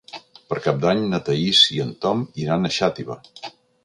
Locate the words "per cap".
0.51-0.77